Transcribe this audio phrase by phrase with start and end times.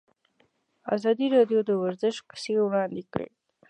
[0.95, 3.29] ازادي راډیو د ورزش کیسې وړاندې کړي.